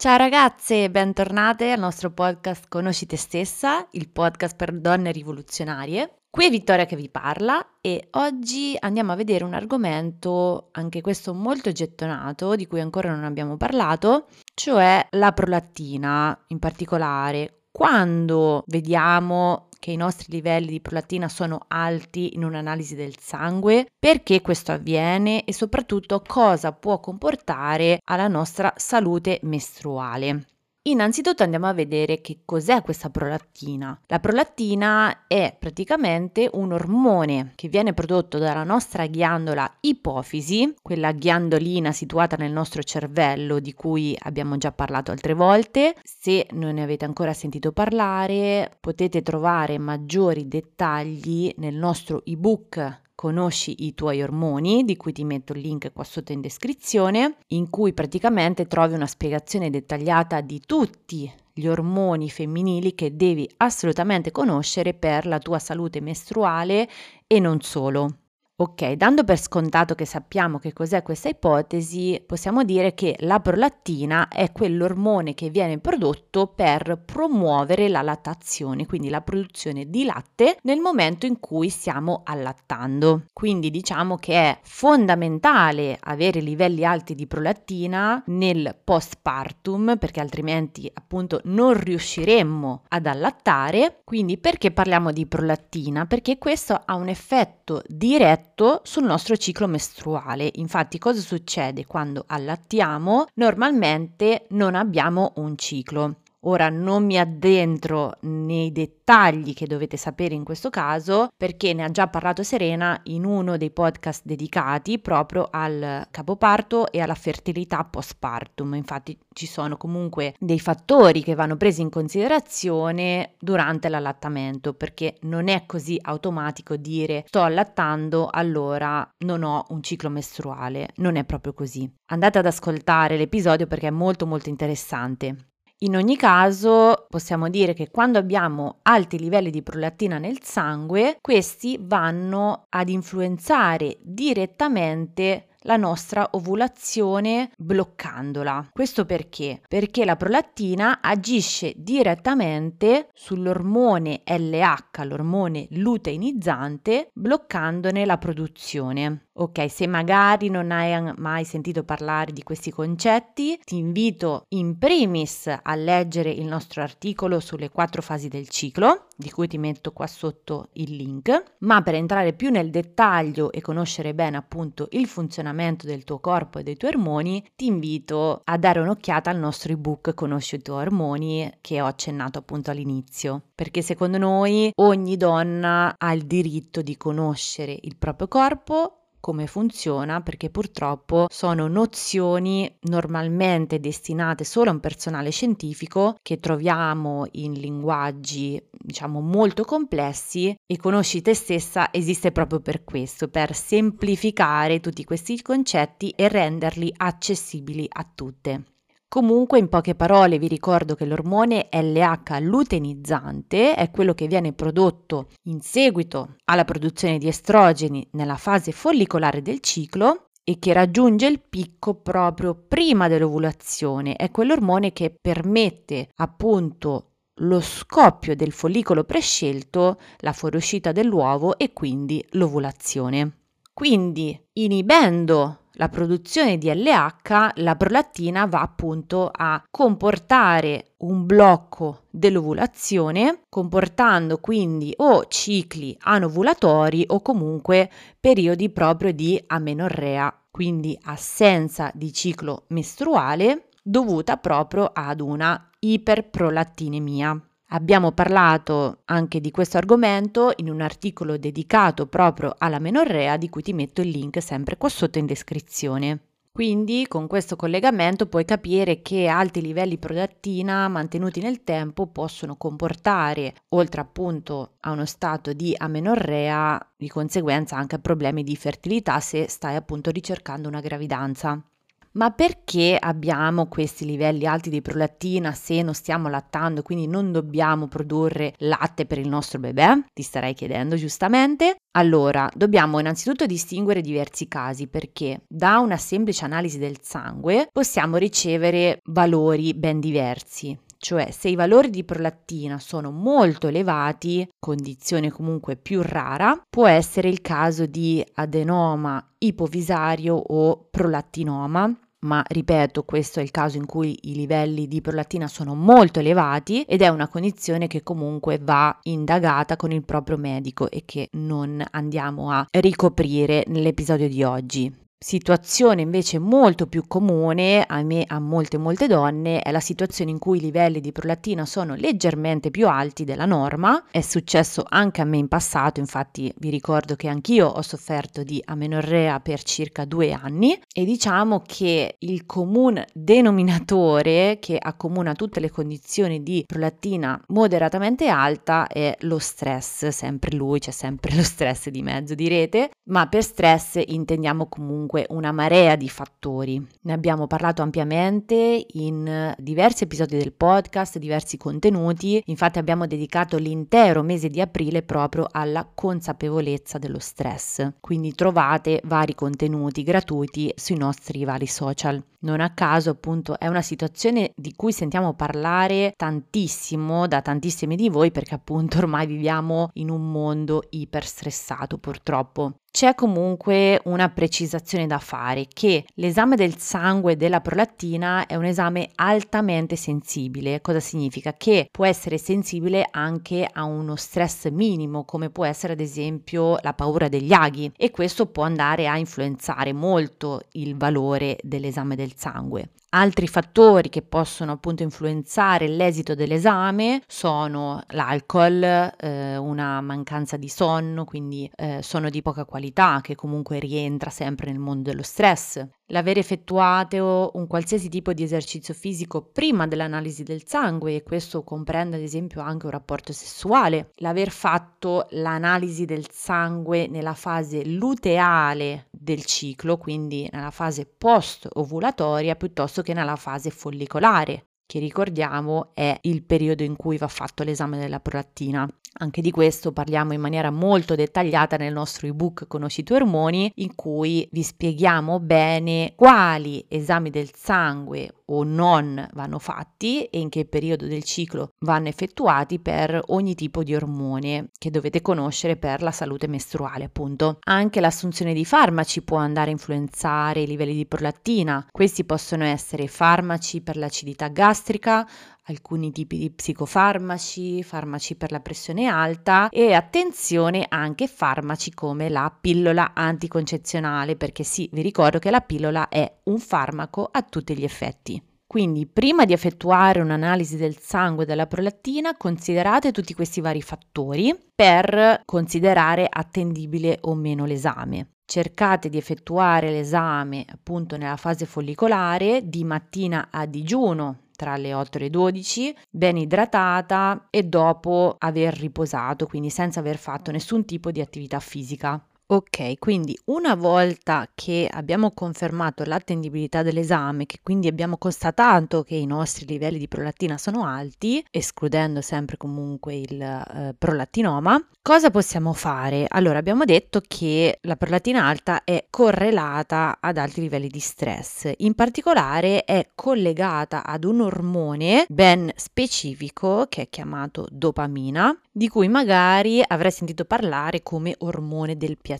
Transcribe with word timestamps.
Ciao 0.00 0.16
ragazze, 0.16 0.88
bentornate 0.88 1.72
al 1.72 1.78
nostro 1.78 2.10
podcast 2.10 2.68
Conosci 2.68 3.04
te 3.04 3.18
stessa, 3.18 3.86
il 3.90 4.08
podcast 4.08 4.56
per 4.56 4.72
donne 4.72 5.12
rivoluzionarie. 5.12 6.20
Qui 6.30 6.46
è 6.46 6.48
Vittoria 6.48 6.86
che 6.86 6.96
vi 6.96 7.10
parla 7.10 7.72
e 7.82 8.08
oggi 8.12 8.74
andiamo 8.80 9.12
a 9.12 9.14
vedere 9.14 9.44
un 9.44 9.52
argomento, 9.52 10.70
anche 10.72 11.02
questo 11.02 11.34
molto 11.34 11.70
gettonato, 11.70 12.56
di 12.56 12.66
cui 12.66 12.80
ancora 12.80 13.10
non 13.10 13.24
abbiamo 13.24 13.58
parlato, 13.58 14.28
cioè 14.54 15.06
la 15.10 15.32
prolattina 15.32 16.44
in 16.46 16.58
particolare. 16.58 17.64
Quando 17.70 18.64
vediamo 18.68 19.68
che 19.80 19.90
i 19.90 19.96
nostri 19.96 20.26
livelli 20.30 20.68
di 20.68 20.80
prolattina 20.80 21.28
sono 21.28 21.64
alti 21.66 22.34
in 22.34 22.44
un'analisi 22.44 22.94
del 22.94 23.18
sangue, 23.18 23.88
perché 23.98 24.40
questo 24.40 24.70
avviene 24.70 25.44
e 25.44 25.52
soprattutto 25.52 26.22
cosa 26.24 26.72
può 26.72 27.00
comportare 27.00 27.98
alla 28.04 28.28
nostra 28.28 28.72
salute 28.76 29.40
mestruale. 29.42 30.44
Innanzitutto 30.84 31.42
andiamo 31.42 31.66
a 31.66 31.74
vedere 31.74 32.22
che 32.22 32.40
cos'è 32.46 32.80
questa 32.80 33.10
prolattina. 33.10 34.00
La 34.06 34.18
prolattina 34.18 35.26
è 35.26 35.54
praticamente 35.58 36.48
un 36.54 36.72
ormone 36.72 37.52
che 37.54 37.68
viene 37.68 37.92
prodotto 37.92 38.38
dalla 38.38 38.64
nostra 38.64 39.06
ghiandola 39.06 39.76
ipofisi, 39.80 40.74
quella 40.80 41.12
ghiandolina 41.12 41.92
situata 41.92 42.36
nel 42.36 42.50
nostro 42.50 42.82
cervello 42.82 43.58
di 43.58 43.74
cui 43.74 44.16
abbiamo 44.20 44.56
già 44.56 44.72
parlato 44.72 45.10
altre 45.10 45.34
volte. 45.34 45.96
Se 46.02 46.46
non 46.52 46.72
ne 46.72 46.82
avete 46.82 47.04
ancora 47.04 47.34
sentito 47.34 47.72
parlare, 47.72 48.74
potete 48.80 49.20
trovare 49.20 49.76
maggiori 49.76 50.48
dettagli 50.48 51.52
nel 51.58 51.74
nostro 51.74 52.24
ebook 52.24 53.08
Conosci 53.20 53.84
i 53.84 53.92
tuoi 53.92 54.22
ormoni, 54.22 54.82
di 54.82 54.96
cui 54.96 55.12
ti 55.12 55.24
metto 55.24 55.52
il 55.52 55.60
link 55.60 55.92
qua 55.92 56.04
sotto 56.04 56.32
in 56.32 56.40
descrizione, 56.40 57.36
in 57.48 57.68
cui 57.68 57.92
praticamente 57.92 58.66
trovi 58.66 58.94
una 58.94 59.06
spiegazione 59.06 59.68
dettagliata 59.68 60.40
di 60.40 60.62
tutti 60.64 61.30
gli 61.52 61.66
ormoni 61.66 62.30
femminili 62.30 62.94
che 62.94 63.16
devi 63.16 63.46
assolutamente 63.58 64.30
conoscere 64.30 64.94
per 64.94 65.26
la 65.26 65.38
tua 65.38 65.58
salute 65.58 66.00
mestruale 66.00 66.88
e 67.26 67.38
non 67.40 67.60
solo. 67.60 68.20
Ok, 68.60 68.92
dando 68.92 69.24
per 69.24 69.40
scontato 69.40 69.94
che 69.94 70.04
sappiamo 70.04 70.58
che 70.58 70.74
cos'è 70.74 71.02
questa 71.02 71.30
ipotesi, 71.30 72.22
possiamo 72.26 72.62
dire 72.62 72.92
che 72.92 73.16
la 73.20 73.40
prolattina 73.40 74.28
è 74.28 74.52
quell'ormone 74.52 75.32
che 75.32 75.48
viene 75.48 75.78
prodotto 75.78 76.48
per 76.48 77.00
promuovere 77.06 77.88
la 77.88 78.02
lattazione, 78.02 78.84
quindi 78.84 79.08
la 79.08 79.22
produzione 79.22 79.88
di 79.88 80.04
latte 80.04 80.58
nel 80.64 80.78
momento 80.78 81.24
in 81.24 81.40
cui 81.40 81.70
stiamo 81.70 82.20
allattando. 82.22 83.24
Quindi 83.32 83.70
diciamo 83.70 84.16
che 84.16 84.34
è 84.34 84.58
fondamentale 84.60 85.96
avere 85.98 86.40
livelli 86.40 86.84
alti 86.84 87.14
di 87.14 87.26
prolattina 87.26 88.22
nel 88.26 88.78
postpartum 88.84 89.96
perché 89.96 90.20
altrimenti 90.20 90.90
appunto 90.92 91.40
non 91.44 91.72
riusciremmo 91.72 92.82
ad 92.88 93.06
allattare. 93.06 94.02
Quindi 94.04 94.36
perché 94.36 94.70
parliamo 94.70 95.12
di 95.12 95.24
prolattina? 95.24 96.04
Perché 96.04 96.36
questo 96.36 96.78
ha 96.84 96.94
un 96.96 97.08
effetto 97.08 97.82
diretto 97.86 98.48
effetto 98.60 98.80
sul 98.84 99.04
nostro 99.04 99.36
ciclo 99.36 99.66
mestruale. 99.66 100.50
Infatti 100.56 100.98
cosa 100.98 101.20
succede 101.20 101.86
quando 101.86 102.24
allattiamo? 102.26 103.26
Normalmente 103.34 104.46
non 104.50 104.74
abbiamo 104.74 105.32
un 105.36 105.56
ciclo. 105.56 106.16
Ora 106.44 106.70
non 106.70 107.04
mi 107.04 107.18
addentro 107.18 108.16
nei 108.22 108.72
dettagli 108.72 109.52
che 109.52 109.66
dovete 109.66 109.98
sapere 109.98 110.34
in 110.34 110.42
questo 110.42 110.70
caso 110.70 111.28
perché 111.36 111.74
ne 111.74 111.84
ha 111.84 111.90
già 111.90 112.08
parlato 112.08 112.42
Serena 112.42 112.98
in 113.04 113.26
uno 113.26 113.58
dei 113.58 113.70
podcast 113.70 114.22
dedicati 114.24 114.98
proprio 115.00 115.48
al 115.50 116.06
capoparto 116.10 116.90
e 116.90 117.00
alla 117.00 117.14
fertilità 117.14 117.84
postpartum. 117.84 118.74
Infatti 118.74 119.18
ci 119.34 119.46
sono 119.46 119.76
comunque 119.76 120.34
dei 120.38 120.58
fattori 120.58 121.22
che 121.22 121.34
vanno 121.34 121.58
presi 121.58 121.82
in 121.82 121.90
considerazione 121.90 123.34
durante 123.38 123.90
l'allattamento 123.90 124.72
perché 124.72 125.16
non 125.22 125.48
è 125.48 125.66
così 125.66 125.98
automatico 126.00 126.76
dire 126.76 127.24
sto 127.26 127.42
allattando 127.42 128.28
allora 128.30 129.06
non 129.24 129.42
ho 129.42 129.66
un 129.68 129.82
ciclo 129.82 130.08
mestruale, 130.08 130.88
non 130.96 131.16
è 131.16 131.24
proprio 131.24 131.52
così. 131.52 131.90
Andate 132.06 132.38
ad 132.38 132.46
ascoltare 132.46 133.18
l'episodio 133.18 133.66
perché 133.66 133.88
è 133.88 133.90
molto 133.90 134.26
molto 134.26 134.48
interessante. 134.48 135.49
In 135.82 135.96
ogni 135.96 136.16
caso, 136.16 137.06
possiamo 137.08 137.48
dire 137.48 137.72
che 137.72 137.90
quando 137.90 138.18
abbiamo 138.18 138.80
alti 138.82 139.18
livelli 139.18 139.50
di 139.50 139.62
prolattina 139.62 140.18
nel 140.18 140.42
sangue, 140.42 141.16
questi 141.22 141.78
vanno 141.80 142.66
ad 142.68 142.90
influenzare 142.90 143.96
direttamente 144.02 145.46
la 145.60 145.76
nostra 145.76 146.28
ovulazione 146.32 147.50
bloccandola. 147.56 148.68
Questo 148.72 149.06
perché? 149.06 149.62
Perché 149.66 150.04
la 150.04 150.16
prolattina 150.16 151.00
agisce 151.00 151.72
direttamente 151.76 153.08
sull'ormone 153.14 154.22
LH, 154.24 155.04
l'ormone 155.04 155.66
luteinizzante, 155.70 157.08
bloccandone 157.12 158.04
la 158.04 158.18
produzione. 158.18 159.28
Ok, 159.40 159.70
se 159.70 159.86
magari 159.86 160.50
non 160.50 160.70
hai 160.70 161.14
mai 161.16 161.46
sentito 161.46 161.82
parlare 161.82 162.30
di 162.30 162.42
questi 162.42 162.70
concetti, 162.70 163.58
ti 163.64 163.78
invito 163.78 164.44
in 164.48 164.76
primis 164.76 165.46
a 165.46 165.74
leggere 165.76 166.30
il 166.30 166.44
nostro 166.44 166.82
articolo 166.82 167.40
sulle 167.40 167.70
quattro 167.70 168.02
fasi 168.02 168.28
del 168.28 168.50
ciclo, 168.50 169.06
di 169.16 169.30
cui 169.30 169.48
ti 169.48 169.56
metto 169.56 169.92
qua 169.92 170.06
sotto 170.06 170.68
il 170.74 170.94
link, 170.94 171.54
ma 171.60 171.80
per 171.80 171.94
entrare 171.94 172.34
più 172.34 172.50
nel 172.50 172.68
dettaglio 172.68 173.50
e 173.50 173.62
conoscere 173.62 174.12
bene 174.12 174.36
appunto 174.36 174.88
il 174.90 175.06
funzionamento 175.06 175.86
del 175.86 176.04
tuo 176.04 176.18
corpo 176.18 176.58
e 176.58 176.62
dei 176.62 176.76
tuoi 176.76 176.90
ormoni, 176.90 177.42
ti 177.56 177.64
invito 177.64 178.42
a 178.44 178.58
dare 178.58 178.80
un'occhiata 178.80 179.30
al 179.30 179.38
nostro 179.38 179.72
ebook 179.72 180.12
Conosci 180.12 180.56
i 180.56 180.62
tuoi 180.62 180.82
ormoni 180.82 181.50
che 181.62 181.80
ho 181.80 181.86
accennato 181.86 182.38
appunto 182.38 182.70
all'inizio, 182.70 183.40
perché 183.54 183.80
secondo 183.80 184.18
noi 184.18 184.70
ogni 184.74 185.16
donna 185.16 185.94
ha 185.96 186.12
il 186.12 186.26
diritto 186.26 186.82
di 186.82 186.98
conoscere 186.98 187.74
il 187.80 187.96
proprio 187.96 188.28
corpo 188.28 188.96
come 189.20 189.46
funziona 189.46 190.20
perché 190.22 190.50
purtroppo 190.50 191.26
sono 191.30 191.68
nozioni 191.68 192.74
normalmente 192.82 193.78
destinate 193.78 194.44
solo 194.44 194.70
a 194.70 194.72
un 194.72 194.80
personale 194.80 195.30
scientifico 195.30 196.16
che 196.22 196.40
troviamo 196.40 197.26
in 197.32 197.52
linguaggi 197.52 198.60
diciamo 198.70 199.20
molto 199.20 199.64
complessi 199.64 200.54
e 200.66 200.76
conosci 200.76 201.22
te 201.22 201.34
stessa 201.34 201.92
esiste 201.92 202.32
proprio 202.32 202.60
per 202.60 202.82
questo, 202.84 203.28
per 203.28 203.54
semplificare 203.54 204.80
tutti 204.80 205.04
questi 205.04 205.40
concetti 205.42 206.10
e 206.10 206.28
renderli 206.28 206.92
accessibili 206.96 207.86
a 207.88 208.08
tutte. 208.12 208.64
Comunque, 209.10 209.58
in 209.58 209.68
poche 209.68 209.96
parole, 209.96 210.38
vi 210.38 210.46
ricordo 210.46 210.94
che 210.94 211.04
l'ormone 211.04 211.66
LH 211.72 212.38
luteinizzante 212.42 213.74
è 213.74 213.90
quello 213.90 214.14
che 214.14 214.28
viene 214.28 214.52
prodotto 214.52 215.30
in 215.46 215.60
seguito 215.60 216.36
alla 216.44 216.64
produzione 216.64 217.18
di 217.18 217.26
estrogeni 217.26 218.06
nella 218.12 218.36
fase 218.36 218.70
follicolare 218.70 219.42
del 219.42 219.58
ciclo 219.58 220.26
e 220.44 220.60
che 220.60 220.72
raggiunge 220.72 221.26
il 221.26 221.40
picco 221.40 221.94
proprio 221.94 222.54
prima 222.54 223.08
dell'ovulazione. 223.08 224.14
È 224.14 224.30
quell'ormone 224.30 224.92
che 224.92 225.12
permette 225.20 226.10
appunto 226.14 227.14
lo 227.40 227.60
scoppio 227.60 228.36
del 228.36 228.52
follicolo 228.52 229.02
prescelto, 229.02 229.98
la 230.18 230.32
fuoriuscita 230.32 230.92
dell'uovo 230.92 231.58
e 231.58 231.72
quindi 231.72 232.24
l'ovulazione. 232.34 233.38
Quindi, 233.74 234.40
inibendo 234.52 235.59
la 235.80 235.88
produzione 235.88 236.58
di 236.58 236.70
LH, 236.70 237.52
la 237.54 237.74
prolattina 237.74 238.44
va 238.44 238.60
appunto 238.60 239.30
a 239.32 239.64
comportare 239.70 240.92
un 240.98 241.24
blocco 241.24 242.02
dell'ovulazione, 242.10 243.44
comportando 243.48 244.36
quindi 244.36 244.92
o 244.98 245.24
cicli 245.28 245.96
anovulatori 246.00 247.02
o 247.08 247.22
comunque 247.22 247.90
periodi 248.20 248.68
proprio 248.68 249.14
di 249.14 249.42
amenorrea, 249.46 250.38
quindi 250.50 250.98
assenza 251.04 251.90
di 251.94 252.12
ciclo 252.12 252.64
mestruale 252.68 253.68
dovuta 253.82 254.36
proprio 254.36 254.90
ad 254.92 255.20
una 255.20 255.70
iperprolattinemia. 255.78 257.49
Abbiamo 257.72 258.10
parlato 258.10 259.02
anche 259.04 259.40
di 259.40 259.52
questo 259.52 259.76
argomento 259.76 260.52
in 260.56 260.68
un 260.68 260.80
articolo 260.80 261.36
dedicato 261.36 262.08
proprio 262.08 262.52
alla 262.58 262.80
menorrea 262.80 263.36
di 263.36 263.48
cui 263.48 263.62
ti 263.62 263.72
metto 263.72 264.00
il 264.00 264.08
link 264.08 264.42
sempre 264.42 264.76
qua 264.76 264.88
sotto 264.88 265.18
in 265.18 265.26
descrizione. 265.26 266.18
Quindi 266.50 267.06
con 267.06 267.28
questo 267.28 267.54
collegamento 267.54 268.26
puoi 268.26 268.44
capire 268.44 269.02
che 269.02 269.28
alti 269.28 269.60
livelli 269.60 269.98
prodattina 269.98 270.88
mantenuti 270.88 271.40
nel 271.40 271.62
tempo 271.62 272.08
possono 272.08 272.56
comportare, 272.56 273.54
oltre 273.68 274.00
appunto 274.00 274.72
a 274.80 274.90
uno 274.90 275.04
stato 275.04 275.52
di 275.52 275.72
amenorrea, 275.78 276.84
di 276.96 277.08
conseguenza 277.08 277.76
anche 277.76 278.00
problemi 278.00 278.42
di 278.42 278.56
fertilità 278.56 279.20
se 279.20 279.48
stai 279.48 279.76
appunto 279.76 280.10
ricercando 280.10 280.66
una 280.66 280.80
gravidanza. 280.80 281.62
Ma 282.12 282.32
perché 282.32 282.96
abbiamo 282.98 283.66
questi 283.66 284.04
livelli 284.04 284.44
alti 284.44 284.68
di 284.68 284.82
prolattina 284.82 285.52
se 285.52 285.80
non 285.80 285.94
stiamo 285.94 286.28
lattando, 286.28 286.82
quindi 286.82 287.06
non 287.06 287.30
dobbiamo 287.30 287.86
produrre 287.86 288.54
latte 288.58 289.06
per 289.06 289.18
il 289.18 289.28
nostro 289.28 289.60
bebè? 289.60 290.06
Ti 290.12 290.22
starei 290.22 290.54
chiedendo 290.54 290.96
giustamente. 290.96 291.76
Allora, 291.92 292.50
dobbiamo 292.52 292.98
innanzitutto 292.98 293.46
distinguere 293.46 294.00
diversi 294.00 294.48
casi 294.48 294.88
perché 294.88 295.42
da 295.46 295.78
una 295.78 295.96
semplice 295.96 296.44
analisi 296.44 296.78
del 296.78 296.98
sangue 297.00 297.68
possiamo 297.70 298.16
ricevere 298.16 298.98
valori 299.04 299.72
ben 299.74 300.00
diversi 300.00 300.76
cioè 301.00 301.30
se 301.30 301.48
i 301.48 301.54
valori 301.54 301.88
di 301.88 302.04
prolattina 302.04 302.78
sono 302.78 303.10
molto 303.10 303.68
elevati, 303.68 304.46
condizione 304.58 305.30
comunque 305.30 305.76
più 305.76 306.02
rara, 306.02 306.60
può 306.68 306.86
essere 306.86 307.30
il 307.30 307.40
caso 307.40 307.86
di 307.86 308.24
adenoma 308.34 309.32
ipovisario 309.38 310.34
o 310.34 310.88
prolattinoma, 310.90 311.98
ma 312.22 312.44
ripeto, 312.46 313.04
questo 313.04 313.40
è 313.40 313.42
il 313.42 313.50
caso 313.50 313.78
in 313.78 313.86
cui 313.86 314.14
i 314.24 314.34
livelli 314.34 314.86
di 314.86 315.00
prolattina 315.00 315.48
sono 315.48 315.74
molto 315.74 316.20
elevati 316.20 316.82
ed 316.82 317.00
è 317.00 317.08
una 317.08 317.28
condizione 317.28 317.86
che 317.86 318.02
comunque 318.02 318.58
va 318.60 318.98
indagata 319.04 319.76
con 319.76 319.92
il 319.92 320.04
proprio 320.04 320.36
medico 320.36 320.90
e 320.90 321.04
che 321.06 321.30
non 321.32 321.82
andiamo 321.92 322.50
a 322.50 322.66
ricoprire 322.72 323.64
nell'episodio 323.68 324.28
di 324.28 324.42
oggi. 324.42 325.08
Situazione 325.22 326.00
invece 326.00 326.38
molto 326.38 326.86
più 326.86 327.06
comune, 327.06 327.84
a 327.86 328.02
me, 328.02 328.24
a 328.26 328.38
molte 328.38 328.78
molte 328.78 329.06
donne, 329.06 329.60
è 329.60 329.70
la 329.70 329.78
situazione 329.78 330.30
in 330.30 330.38
cui 330.38 330.56
i 330.56 330.62
livelli 330.62 330.98
di 330.98 331.12
prolattina 331.12 331.66
sono 331.66 331.94
leggermente 331.94 332.70
più 332.70 332.88
alti 332.88 333.24
della 333.24 333.44
norma. 333.44 334.06
È 334.10 334.22
successo 334.22 334.82
anche 334.88 335.20
a 335.20 335.26
me 335.26 335.36
in 335.36 335.46
passato, 335.46 336.00
infatti 336.00 336.50
vi 336.56 336.70
ricordo 336.70 337.16
che 337.16 337.28
anch'io 337.28 337.66
ho 337.66 337.82
sofferto 337.82 338.42
di 338.42 338.62
amenorrea 338.64 339.40
per 339.40 339.62
circa 339.62 340.06
due 340.06 340.32
anni. 340.32 340.80
E 340.90 341.04
diciamo 341.04 341.62
che 341.66 342.16
il 342.20 342.46
comune 342.46 343.08
denominatore 343.12 344.56
che 344.58 344.78
accomuna 344.80 345.34
tutte 345.34 345.60
le 345.60 345.70
condizioni 345.70 346.42
di 346.42 346.64
prolattina 346.66 347.38
moderatamente 347.48 348.28
alta 348.28 348.86
è 348.86 349.14
lo 349.20 349.38
stress, 349.38 350.08
sempre 350.08 350.56
lui, 350.56 350.78
c'è 350.78 350.92
sempre 350.92 351.36
lo 351.36 351.42
stress 351.42 351.90
di 351.90 352.00
mezzo 352.00 352.34
direte, 352.34 352.88
ma 353.10 353.28
per 353.28 353.42
stress 353.42 354.02
intendiamo 354.02 354.66
comunque 354.66 355.08
comunque 355.10 355.26
una 355.30 355.50
marea 355.50 355.96
di 355.96 356.08
fattori. 356.08 356.86
Ne 357.02 357.12
abbiamo 357.12 357.48
parlato 357.48 357.82
ampiamente 357.82 358.86
in 358.92 359.54
diversi 359.58 360.04
episodi 360.04 360.38
del 360.38 360.52
podcast, 360.52 361.18
diversi 361.18 361.56
contenuti, 361.56 362.40
infatti 362.46 362.78
abbiamo 362.78 363.06
dedicato 363.06 363.58
l'intero 363.58 364.22
mese 364.22 364.48
di 364.48 364.60
aprile 364.60 365.02
proprio 365.02 365.48
alla 365.50 365.88
consapevolezza 365.92 366.98
dello 366.98 367.18
stress, 367.18 367.94
quindi 368.00 368.34
trovate 368.34 369.00
vari 369.04 369.34
contenuti 369.34 370.04
gratuiti 370.04 370.72
sui 370.76 370.96
nostri 370.96 371.44
vari 371.44 371.66
social. 371.66 372.22
Non 372.42 372.60
a 372.60 372.72
caso 372.72 373.10
appunto 373.10 373.58
è 373.58 373.66
una 373.66 373.82
situazione 373.82 374.52
di 374.54 374.72
cui 374.74 374.92
sentiamo 374.92 375.34
parlare 375.34 376.14
tantissimo 376.16 377.26
da 377.26 377.42
tantissimi 377.42 377.96
di 377.96 378.08
voi 378.08 378.30
perché 378.30 378.54
appunto 378.54 378.96
ormai 378.98 379.26
viviamo 379.26 379.90
in 379.94 380.08
un 380.08 380.30
mondo 380.30 380.84
iperstressato 380.88 381.98
purtroppo. 381.98 382.76
C'è 382.92 383.14
comunque 383.14 384.00
una 384.06 384.28
precisazione 384.30 385.06
da 385.06 385.20
fare 385.20 385.66
che 385.72 386.04
l'esame 386.14 386.56
del 386.56 386.76
sangue 386.76 387.36
della 387.36 387.60
prolattina 387.60 388.46
è 388.46 388.56
un 388.56 388.64
esame 388.64 389.10
altamente 389.14 389.94
sensibile. 389.94 390.80
Cosa 390.80 390.98
significa? 390.98 391.54
Che 391.54 391.88
può 391.90 392.04
essere 392.04 392.36
sensibile 392.36 393.06
anche 393.08 393.66
a 393.70 393.84
uno 393.84 394.16
stress 394.16 394.68
minimo, 394.70 395.24
come 395.24 395.50
può 395.50 395.64
essere 395.64 395.92
ad 395.92 396.00
esempio 396.00 396.78
la 396.82 396.92
paura 396.92 397.28
degli 397.28 397.52
aghi 397.52 397.92
e 397.96 398.10
questo 398.10 398.46
può 398.46 398.64
andare 398.64 399.06
a 399.06 399.16
influenzare 399.16 399.92
molto 399.92 400.60
il 400.72 400.96
valore 400.96 401.58
dell'esame 401.62 402.16
del 402.16 402.32
sangue. 402.34 402.90
Altri 403.12 403.48
fattori 403.48 404.08
che 404.08 404.22
possono 404.22 404.70
appunto 404.70 405.02
influenzare 405.02 405.88
l'esito 405.88 406.36
dell'esame 406.36 407.22
sono 407.26 408.00
l'alcol, 408.10 408.84
eh, 408.84 409.56
una 409.56 410.00
mancanza 410.00 410.56
di 410.56 410.68
sonno, 410.68 411.24
quindi 411.24 411.68
eh, 411.74 412.02
sonno 412.02 412.30
di 412.30 412.40
poca 412.40 412.64
qualità 412.64 413.18
che 413.20 413.34
comunque 413.34 413.80
rientra 413.80 414.30
sempre 414.30 414.70
nel 414.70 414.78
mondo 414.78 415.10
dello 415.10 415.24
stress, 415.24 415.84
l'aver 416.10 416.38
effettuato 416.38 417.50
un 417.54 417.66
qualsiasi 417.66 418.08
tipo 418.08 418.32
di 418.32 418.42
esercizio 418.42 418.94
fisico 418.94 419.42
prima 419.42 419.86
dell'analisi 419.86 420.42
del 420.42 420.66
sangue 420.66 421.16
e 421.16 421.22
questo 421.22 421.62
comprende 421.62 422.16
ad 422.16 422.22
esempio 422.22 422.60
anche 422.60 422.86
un 422.86 422.92
rapporto 422.92 423.32
sessuale, 423.32 424.10
l'aver 424.16 424.50
fatto 424.50 425.26
l'analisi 425.30 426.04
del 426.04 426.26
sangue 426.30 427.06
nella 427.08 427.34
fase 427.34 427.84
luteale 427.84 429.06
del 429.10 429.44
ciclo, 429.44 429.96
quindi 429.96 430.48
nella 430.52 430.70
fase 430.70 431.06
post-ovulatoria 431.06 432.56
piuttosto 432.56 433.02
che 433.02 433.14
nella 433.14 433.36
fase 433.36 433.70
follicolare, 433.70 434.69
che 434.90 434.98
ricordiamo 434.98 435.90
è 435.94 436.18
il 436.22 436.42
periodo 436.42 436.82
in 436.82 436.96
cui 436.96 437.16
va 437.16 437.28
fatto 437.28 437.62
l'esame 437.62 437.96
della 437.96 438.18
prolattina. 438.18 438.88
Anche 439.20 439.40
di 439.40 439.52
questo 439.52 439.92
parliamo 439.92 440.32
in 440.32 440.40
maniera 440.40 440.72
molto 440.72 441.14
dettagliata 441.14 441.76
nel 441.76 441.92
nostro 441.92 442.26
ebook 442.26 442.66
Conosci 442.66 443.02
i 443.02 443.04
tuoi 443.04 443.20
ormoni, 443.20 443.70
in 443.76 443.94
cui 443.94 444.48
vi 444.50 444.64
spieghiamo 444.64 445.38
bene 445.38 446.14
quali 446.16 446.84
esami 446.88 447.30
del 447.30 447.50
sangue 447.54 448.39
o 448.52 448.64
non 448.64 449.28
vanno 449.32 449.58
fatti 449.58 450.24
e 450.24 450.38
in 450.38 450.48
che 450.48 450.64
periodo 450.64 451.06
del 451.06 451.24
ciclo 451.24 451.72
vanno 451.80 452.08
effettuati 452.08 452.78
per 452.78 453.20
ogni 453.28 453.54
tipo 453.54 453.82
di 453.82 453.94
ormone 453.94 454.70
che 454.78 454.90
dovete 454.90 455.22
conoscere 455.22 455.76
per 455.76 456.02
la 456.02 456.10
salute 456.10 456.46
mestruale, 456.46 457.04
appunto. 457.04 457.58
Anche 457.64 458.00
l'assunzione 458.00 458.52
di 458.52 458.64
farmaci 458.64 459.22
può 459.22 459.38
andare 459.38 459.68
a 459.68 459.72
influenzare 459.72 460.62
i 460.62 460.66
livelli 460.66 460.94
di 460.94 461.06
prolattina. 461.06 461.86
Questi 461.90 462.24
possono 462.24 462.64
essere 462.64 463.06
farmaci 463.06 463.80
per 463.80 463.96
l'acidità 463.96 464.48
gastrica, 464.48 465.26
alcuni 465.70 466.12
tipi 466.12 466.38
di 466.38 466.50
psicofarmaci, 466.50 467.82
farmaci 467.82 468.36
per 468.36 468.50
la 468.50 468.60
pressione 468.60 469.06
alta 469.06 469.68
e 469.70 469.92
attenzione 469.92 470.86
anche 470.88 471.26
farmaci 471.26 471.94
come 471.94 472.28
la 472.28 472.54
pillola 472.60 473.12
anticoncezionale 473.14 474.36
perché 474.36 474.64
sì, 474.64 474.88
vi 474.92 475.02
ricordo 475.02 475.38
che 475.38 475.50
la 475.50 475.60
pillola 475.60 476.08
è 476.08 476.30
un 476.44 476.58
farmaco 476.58 477.28
a 477.30 477.42
tutti 477.42 477.76
gli 477.76 477.84
effetti. 477.84 478.42
Quindi 478.66 479.06
prima 479.06 479.44
di 479.46 479.52
effettuare 479.52 480.20
un'analisi 480.20 480.76
del 480.76 480.96
sangue 480.96 481.44
della 481.44 481.66
prolattina 481.66 482.36
considerate 482.36 483.10
tutti 483.10 483.34
questi 483.34 483.60
vari 483.60 483.82
fattori 483.82 484.56
per 484.72 485.42
considerare 485.44 486.26
attendibile 486.30 487.18
o 487.22 487.34
meno 487.34 487.64
l'esame 487.64 488.28
cercate 488.50 489.08
di 489.08 489.16
effettuare 489.16 489.92
l'esame 489.92 490.64
appunto 490.68 491.16
nella 491.16 491.36
fase 491.36 491.66
follicolare 491.66 492.68
di 492.68 492.82
mattina 492.82 493.46
a 493.48 493.64
digiuno 493.64 494.48
tra 494.60 494.76
le 494.76 494.92
8 494.92 495.16
e 495.16 495.20
le 495.22 495.30
12, 495.30 495.96
ben 496.10 496.36
idratata 496.36 497.46
e 497.48 497.62
dopo 497.62 498.36
aver 498.38 498.74
riposato, 498.74 499.46
quindi 499.46 499.70
senza 499.70 500.00
aver 500.00 500.18
fatto 500.18 500.50
nessun 500.50 500.84
tipo 500.84 501.10
di 501.10 501.22
attività 501.22 501.58
fisica. 501.60 502.22
Ok, 502.52 502.98
quindi 502.98 503.38
una 503.44 503.76
volta 503.76 504.48
che 504.56 504.88
abbiamo 504.90 505.30
confermato 505.30 506.02
l'attendibilità 506.04 506.82
dell'esame, 506.82 507.46
che 507.46 507.60
quindi 507.62 507.86
abbiamo 507.86 508.18
constatato 508.18 509.04
che 509.04 509.14
i 509.14 509.24
nostri 509.24 509.66
livelli 509.66 509.98
di 509.98 510.08
prolattina 510.08 510.58
sono 510.58 510.84
alti, 510.84 511.44
escludendo 511.48 512.20
sempre 512.20 512.56
comunque 512.56 513.14
il 513.14 513.40
eh, 513.40 513.94
prolattinoma, 513.96 514.84
cosa 515.00 515.30
possiamo 515.30 515.72
fare? 515.72 516.26
Allora, 516.26 516.58
abbiamo 516.58 516.84
detto 516.84 517.22
che 517.24 517.78
la 517.82 517.94
prolattina 517.94 518.44
alta 518.44 518.82
è 518.82 519.06
correlata 519.08 520.18
ad 520.20 520.36
alti 520.36 520.60
livelli 520.60 520.88
di 520.88 520.98
stress, 520.98 521.72
in 521.76 521.94
particolare 521.94 522.82
è 522.82 523.10
collegata 523.14 524.04
ad 524.04 524.24
un 524.24 524.40
ormone 524.40 525.24
ben 525.28 525.70
specifico 525.76 526.86
che 526.88 527.02
è 527.02 527.08
chiamato 527.08 527.68
dopamina 527.70 528.58
di 528.72 528.88
cui 528.88 529.08
magari 529.08 529.82
avrai 529.86 530.10
sentito 530.10 530.44
parlare 530.44 531.02
come 531.02 531.34
ormone 531.38 531.96
del 531.96 532.16
piacere, 532.20 532.39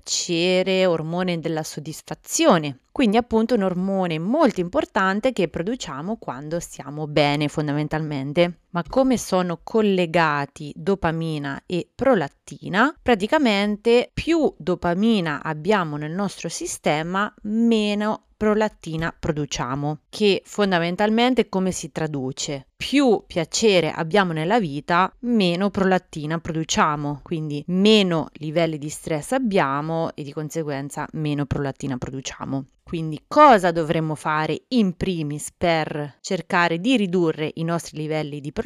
ormone 0.86 1.38
della 1.40 1.62
soddisfazione. 1.62 2.80
Quindi 2.92 3.16
appunto 3.16 3.54
un 3.54 3.62
ormone 3.62 4.18
molto 4.18 4.60
importante 4.60 5.32
che 5.32 5.48
produciamo 5.48 6.16
quando 6.16 6.60
stiamo 6.60 7.06
bene 7.06 7.48
fondamentalmente. 7.48 8.60
Ma 8.70 8.82
come 8.88 9.16
sono 9.16 9.60
collegati 9.62 10.72
dopamina 10.74 11.62
e 11.66 11.88
prolattina, 11.94 12.94
praticamente 13.02 14.10
più 14.12 14.52
dopamina 14.56 15.42
abbiamo 15.42 15.96
nel 15.96 16.12
nostro 16.12 16.48
sistema, 16.48 17.32
meno 17.42 18.24
prolattina 18.40 19.14
produciamo, 19.16 19.98
che 20.08 20.40
fondamentalmente 20.46 21.50
come 21.50 21.72
si 21.72 21.92
traduce? 21.92 22.68
Più 22.74 23.24
piacere 23.26 23.90
abbiamo 23.90 24.32
nella 24.32 24.58
vita, 24.58 25.14
meno 25.20 25.68
prolattina 25.68 26.38
produciamo, 26.38 27.20
quindi 27.22 27.62
meno 27.66 28.28
livelli 28.38 28.78
di 28.78 28.88
stress 28.88 29.32
abbiamo 29.32 30.14
e 30.14 30.22
di 30.22 30.32
conseguenza 30.32 31.06
meno 31.12 31.44
prolattina 31.44 31.98
produciamo. 31.98 32.64
Quindi 32.82 33.22
cosa 33.28 33.72
dovremmo 33.72 34.14
fare 34.14 34.62
in 34.68 34.96
primis 34.96 35.52
per 35.56 36.16
cercare 36.20 36.80
di 36.80 36.96
ridurre 36.96 37.50
i 37.54 37.62
nostri 37.62 37.98
livelli 37.98 38.40
di 38.40 38.50
prolattina? 38.50 38.59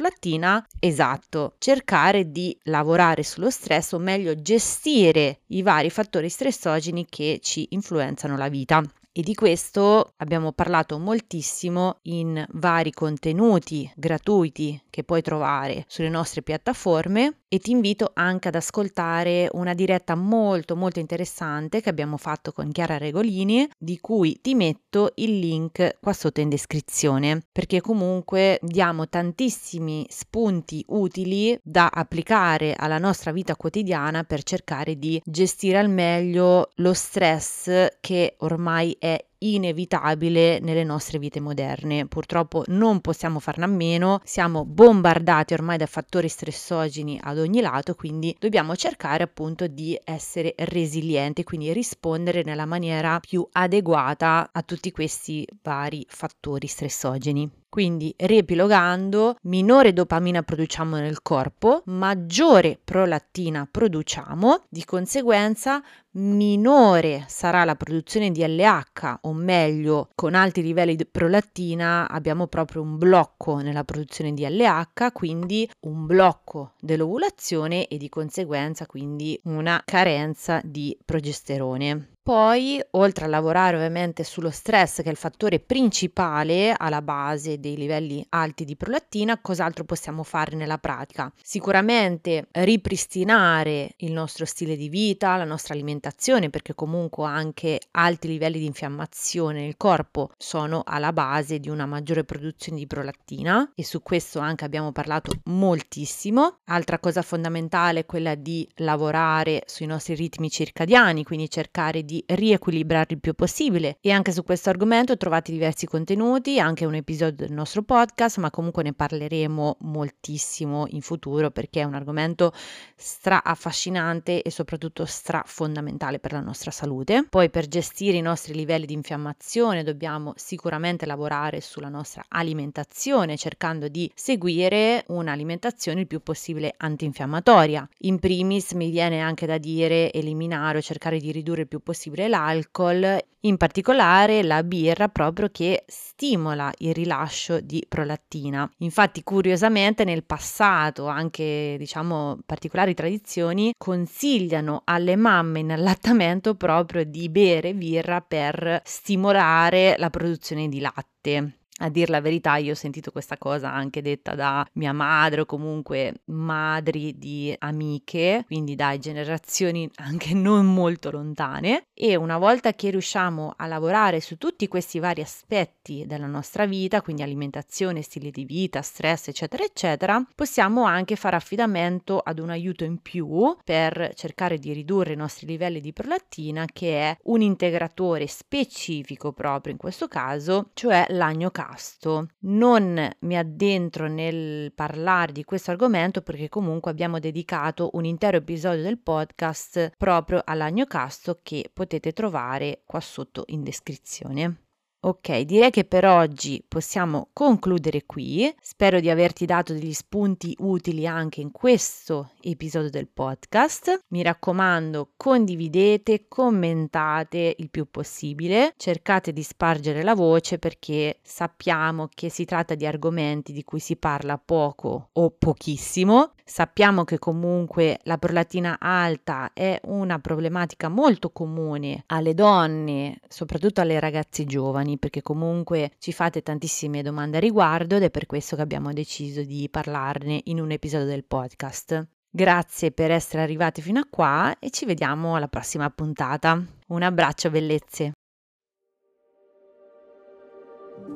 Esatto, 0.79 1.55
cercare 1.57 2.31
di 2.31 2.57
lavorare 2.63 3.23
sullo 3.23 3.49
stress 3.49 3.93
o 3.93 3.97
meglio 3.97 4.41
gestire 4.41 5.41
i 5.47 5.61
vari 5.61 5.89
fattori 5.89 6.29
stressogeni 6.29 7.05
che 7.09 7.39
ci 7.41 7.67
influenzano 7.71 8.37
la 8.37 8.49
vita. 8.49 8.83
E 9.17 9.21
di 9.21 9.33
questo 9.33 10.11
abbiamo 10.17 10.51
parlato 10.51 10.99
moltissimo 10.99 11.99
in 12.01 12.45
vari 12.49 12.91
contenuti 12.91 13.89
gratuiti 13.95 14.77
che 14.89 15.05
puoi 15.05 15.21
trovare 15.21 15.85
sulle 15.87 16.09
nostre 16.09 16.41
piattaforme 16.41 17.43
e 17.47 17.59
ti 17.59 17.71
invito 17.71 18.11
anche 18.13 18.49
ad 18.49 18.55
ascoltare 18.55 19.47
una 19.53 19.73
diretta 19.73 20.15
molto 20.15 20.75
molto 20.75 20.99
interessante 20.99 21.79
che 21.79 21.87
abbiamo 21.87 22.17
fatto 22.17 22.51
con 22.51 22.69
Chiara 22.73 22.97
Regolini 22.97 23.69
di 23.77 23.99
cui 24.01 24.41
ti 24.41 24.53
metto 24.53 25.13
il 25.15 25.39
link 25.39 25.97
qua 26.01 26.11
sotto 26.11 26.41
in 26.41 26.49
descrizione 26.49 27.41
perché 27.53 27.79
comunque 27.79 28.59
diamo 28.61 29.07
tantissimi 29.07 30.05
spunti 30.09 30.83
utili 30.89 31.57
da 31.63 31.89
applicare 31.89 32.73
alla 32.75 32.97
nostra 32.97 33.31
vita 33.31 33.55
quotidiana 33.55 34.25
per 34.25 34.43
cercare 34.43 34.97
di 34.99 35.21
gestire 35.23 35.77
al 35.77 35.89
meglio 35.89 36.71
lo 36.75 36.93
stress 36.93 37.95
che 38.01 38.35
ormai 38.39 38.93
è 38.99 39.04
inevitabile 39.53 40.59
nelle 40.59 40.83
nostre 40.83 41.19
vite 41.19 41.39
moderne. 41.39 42.07
Purtroppo 42.07 42.63
non 42.67 43.01
possiamo 43.01 43.39
farne 43.39 43.65
a 43.65 43.67
meno, 43.67 44.19
siamo 44.23 44.65
bombardati 44.65 45.53
ormai 45.53 45.77
da 45.77 45.85
fattori 45.85 46.27
stressogeni 46.27 47.19
ad 47.21 47.37
ogni 47.37 47.61
lato, 47.61 47.93
quindi 47.93 48.35
dobbiamo 48.39 48.75
cercare 48.75 49.23
appunto 49.23 49.67
di 49.67 49.99
essere 50.03 50.55
resilienti, 50.57 51.43
quindi 51.43 51.71
rispondere 51.73 52.43
nella 52.43 52.65
maniera 52.65 53.19
più 53.19 53.47
adeguata 53.51 54.49
a 54.51 54.61
tutti 54.63 54.91
questi 54.91 55.47
vari 55.61 56.05
fattori 56.09 56.67
stressogeni. 56.67 57.63
Quindi, 57.75 58.13
riepilogando, 58.15 59.35
minore 59.41 59.91
dopamina 59.91 60.43
produciamo 60.43 60.95
nel 60.95 61.21
corpo, 61.21 61.81
maggiore 61.87 62.79
prolattina 62.81 63.67
produciamo, 63.69 64.63
di 64.69 64.85
conseguenza 64.85 65.83
minore 66.11 67.25
sarà 67.27 67.65
la 67.65 67.75
produzione 67.75 68.31
di 68.31 68.47
LH, 68.47 69.17
o 69.23 69.33
meglio, 69.33 70.07
con 70.15 70.35
alti 70.35 70.61
livelli 70.61 70.95
di 70.95 71.05
prolattina 71.05 72.07
abbiamo 72.09 72.47
proprio 72.47 72.81
un 72.81 72.97
blocco 72.97 73.57
nella 73.57 73.83
produzione 73.83 74.33
di 74.33 74.47
LH, 74.47 75.11
quindi 75.11 75.69
un 75.81 76.05
blocco 76.05 76.75
dell'ovulazione 76.79 77.87
e 77.87 77.97
di 77.97 78.07
conseguenza 78.07 78.85
quindi 78.85 79.37
una 79.43 79.81
carenza 79.83 80.61
di 80.63 80.97
progesterone. 81.03 82.14
Poi, 82.25 82.83
oltre 82.93 83.25
a 83.25 83.27
lavorare 83.27 83.75
ovviamente 83.75 84.23
sullo 84.23 84.49
stress, 84.49 85.03
che 85.03 85.09
è 85.09 85.11
il 85.11 85.15
fattore 85.15 85.59
principale 85.59 86.73
alla 86.75 87.03
base 87.03 87.59
dei 87.59 87.77
livelli 87.77 88.25
alti 88.29 88.65
di 88.65 88.75
prolattina, 88.75 89.39
cos'altro 89.39 89.83
possiamo 89.83 90.23
fare 90.23 90.55
nella 90.55 90.79
pratica? 90.79 91.31
Sicuramente 91.39 92.47
ripristinare 92.53 93.93
il 93.97 94.11
nostro 94.11 94.45
stile 94.45 94.75
di 94.75 94.89
vita, 94.89 95.37
la 95.37 95.43
nostra 95.43 95.75
alimentazione, 95.75 96.49
perché 96.49 96.73
comunque 96.73 97.27
anche 97.27 97.79
alti 97.91 98.27
livelli 98.27 98.57
di 98.57 98.65
infiammazione 98.65 99.61
nel 99.61 99.77
corpo 99.77 100.31
sono 100.35 100.81
alla 100.83 101.13
base 101.13 101.59
di 101.59 101.69
una 101.69 101.85
maggiore 101.85 102.23
produzione 102.23 102.79
di 102.79 102.87
prolattina 102.87 103.71
e 103.75 103.83
su 103.83 104.01
questo 104.01 104.39
anche 104.39 104.65
abbiamo 104.65 104.91
parlato 104.91 105.31
moltissimo. 105.43 106.57
Altra 106.69 106.97
cosa 106.97 107.21
fondamentale 107.21 107.99
è 107.99 108.05
quella 108.07 108.33
di 108.33 108.67
lavorare 108.77 109.61
sui 109.67 109.85
nostri 109.85 110.15
ritmi 110.15 110.49
circadiani, 110.49 111.23
quindi 111.23 111.51
cercare 111.51 112.03
di 112.03 112.13
di 112.15 112.23
riequilibrare 112.27 113.07
il 113.09 113.19
più 113.19 113.33
possibile 113.33 113.97
e 113.99 114.11
anche 114.11 114.31
su 114.31 114.43
questo 114.43 114.69
argomento 114.69 115.17
trovate 115.17 115.51
diversi 115.51 115.85
contenuti, 115.85 116.59
anche 116.59 116.85
un 116.85 116.95
episodio 116.95 117.45
del 117.45 117.51
nostro 117.51 117.81
podcast, 117.81 118.37
ma 118.37 118.51
comunque 118.51 118.83
ne 118.83 118.93
parleremo 118.93 119.77
moltissimo 119.81 120.85
in 120.89 121.01
futuro 121.01 121.51
perché 121.51 121.81
è 121.81 121.83
un 121.83 121.95
argomento 121.95 122.53
stra 122.95 123.43
affascinante 123.43 124.41
e 124.41 124.49
soprattutto 124.49 125.05
stra 125.05 125.43
fondamentale 125.45 126.19
per 126.19 126.31
la 126.31 126.39
nostra 126.39 126.71
salute. 126.71 127.25
Poi 127.29 127.49
per 127.49 127.67
gestire 127.67 128.17
i 128.17 128.21
nostri 128.21 128.53
livelli 128.53 128.85
di 128.85 128.93
infiammazione 128.93 129.83
dobbiamo 129.83 130.33
sicuramente 130.35 131.05
lavorare 131.05 131.59
sulla 131.59 131.89
nostra 131.89 132.23
alimentazione 132.29 133.37
cercando 133.37 133.87
di 133.87 134.09
seguire 134.13 135.03
un'alimentazione 135.07 136.01
il 136.01 136.07
più 136.07 136.21
possibile 136.21 136.73
antinfiammatoria. 136.77 137.87
In 137.99 138.19
primis 138.19 138.71
mi 138.73 138.89
viene 138.89 139.19
anche 139.19 139.45
da 139.45 139.57
dire 139.57 140.11
eliminare 140.13 140.77
o 140.77 140.81
cercare 140.81 141.19
di 141.19 141.31
ridurre 141.31 141.61
il 141.61 141.67
più 141.67 141.79
possibile 141.79 142.03
possibile 142.05 142.27
l'alcol, 142.27 143.17
in 143.41 143.57
particolare 143.57 144.43
la 144.43 144.63
birra 144.63 145.07
proprio 145.07 145.49
che 145.51 145.83
stimola 145.87 146.71
il 146.79 146.93
rilascio 146.93 147.59
di 147.59 147.83
prolattina. 147.87 148.69
Infatti 148.79 149.23
curiosamente 149.23 150.03
nel 150.03 150.23
passato 150.23 151.07
anche 151.07 151.75
diciamo 151.77 152.39
particolari 152.45 152.93
tradizioni 152.93 153.73
consigliano 153.77 154.81
alle 154.85 155.15
mamme 155.15 155.59
in 155.59 155.71
allattamento 155.71 156.55
proprio 156.55 157.03
di 157.03 157.29
bere 157.29 157.73
birra 157.73 158.21
per 158.21 158.81
stimolare 158.83 159.95
la 159.97 160.09
produzione 160.09 160.67
di 160.67 160.79
latte. 160.79 161.59
A 161.79 161.89
dir 161.89 162.09
la 162.09 162.21
verità, 162.21 162.55
io 162.55 162.71
ho 162.71 162.75
sentito 162.75 163.11
questa 163.11 163.37
cosa 163.37 163.69
anche 163.69 164.01
detta 164.01 164.33
da 164.33 164.65
mia 164.73 164.93
madre 164.93 165.41
o 165.41 165.45
comunque 165.45 166.21
madri 166.25 167.17
di 167.17 167.53
amiche, 167.59 168.43
quindi 168.45 168.75
dai 168.75 168.97
generazioni 168.97 169.89
anche 169.95 170.33
non 170.33 170.73
molto 170.73 171.11
lontane. 171.11 171.87
E 171.93 172.15
una 172.15 172.37
volta 172.37 172.71
che 172.73 172.91
riusciamo 172.91 173.55
a 173.57 173.65
lavorare 173.67 174.21
su 174.21 174.37
tutti 174.37 174.69
questi 174.69 174.99
vari 174.99 175.19
aspetti 175.19 176.05
della 176.07 176.27
nostra 176.27 176.65
vita, 176.65 177.01
quindi 177.01 177.23
alimentazione, 177.23 178.01
stile 178.01 178.31
di 178.31 178.45
vita, 178.45 178.81
stress, 178.81 179.27
eccetera, 179.27 179.65
eccetera, 179.65 180.25
possiamo 180.33 180.85
anche 180.85 181.17
fare 181.17 181.35
affidamento 181.35 182.19
ad 182.19 182.39
un 182.39 182.51
aiuto 182.51 182.85
in 182.85 183.01
più 183.01 183.53
per 183.65 184.13
cercare 184.15 184.59
di 184.59 184.71
ridurre 184.71 185.11
i 185.11 185.17
nostri 185.17 185.45
livelli 185.45 185.81
di 185.81 185.91
prolattina, 185.91 186.65
che 186.71 187.01
è 187.01 187.17
un 187.23 187.41
integratore 187.41 188.27
specifico 188.27 189.33
proprio 189.33 189.73
in 189.73 189.77
questo 189.77 190.07
caso, 190.07 190.69
cioè 190.73 191.05
l'agnocasto 191.09 191.63
casto. 191.65 192.27
Non 192.41 193.09
mi 193.19 193.37
addentro 193.37 194.07
nel 194.07 194.71
parlare 194.73 195.31
di 195.31 195.43
questo 195.43 195.71
argomento 195.71 196.21
perché 196.21 196.49
comunque 196.49 196.91
abbiamo 196.91 197.19
dedicato 197.19 197.89
un 197.93 198.05
intero 198.05 198.37
episodio 198.37 198.83
del 198.83 198.99
podcast 198.99 199.91
proprio 199.97 200.41
all'agnocasto 200.45 201.39
che 201.41 201.69
potete 201.73 202.13
trovare 202.13 202.83
qua 202.85 202.99
sotto 202.99 203.43
in 203.47 203.63
descrizione. 203.63 204.64
Ok, 205.05 205.41
direi 205.41 205.69
che 205.69 205.83
per 205.83 206.03
oggi 206.03 206.65
possiamo 206.67 207.29
concludere 207.31 208.07
qui. 208.07 208.51
Spero 208.59 208.99
di 208.99 209.11
averti 209.11 209.45
dato 209.45 209.71
degli 209.71 209.93
spunti 209.93 210.55
utili 210.61 211.05
anche 211.05 211.41
in 211.41 211.51
questo 211.51 212.31
episodio 212.41 212.89
del 212.89 213.07
podcast. 213.07 213.99
Mi 214.07 214.23
raccomando, 214.23 215.11
condividete, 215.15 216.25
commentate 216.27 217.53
il 217.59 217.69
più 217.69 217.87
possibile, 217.91 218.73
cercate 218.77 219.31
di 219.31 219.43
spargere 219.43 220.01
la 220.01 220.15
voce 220.15 220.57
perché 220.57 221.19
sappiamo 221.21 222.09
che 222.11 222.29
si 222.29 222.43
tratta 222.43 222.73
di 222.73 222.87
argomenti 222.87 223.53
di 223.53 223.63
cui 223.63 223.79
si 223.79 223.97
parla 223.97 224.39
poco 224.39 225.09
o 225.13 225.29
pochissimo. 225.29 226.31
Sappiamo 226.47 227.05
che 227.05 227.17
comunque 227.17 227.99
la 228.03 228.19
prolatina 228.19 228.77
alta 228.79 229.49
è 229.51 229.79
una 229.85 230.19
problematica 230.19 230.89
molto 230.89 231.31
comune 231.31 232.03
alle 232.05 232.35
donne, 232.35 233.19
soprattutto 233.27 233.81
alle 233.81 233.99
ragazze 233.99 234.45
giovani 234.45 234.99
perché 234.99 235.23
comunque 235.23 235.93
ci 235.97 236.13
fate 236.13 236.43
tantissime 236.43 237.01
domande 237.01 237.37
a 237.37 237.39
riguardo 237.39 237.95
ed 237.95 238.03
è 238.03 238.11
per 238.11 238.27
questo 238.27 238.55
che 238.55 238.61
abbiamo 238.61 238.93
deciso 238.93 239.41
di 239.41 239.67
parlarne 239.71 240.41
in 240.45 240.59
un 240.59 240.69
episodio 240.69 241.07
del 241.07 241.23
podcast. 241.23 242.07
Grazie 242.29 242.91
per 242.91 243.09
essere 243.09 243.41
arrivati 243.41 243.81
fino 243.81 244.01
a 244.01 244.07
qua 244.07 244.57
e 244.59 244.69
ci 244.69 244.85
vediamo 244.85 245.35
alla 245.35 245.47
prossima 245.47 245.89
puntata. 245.89 246.63
Un 246.89 247.01
abbraccio 247.01 247.49
bellezze. 247.49 248.11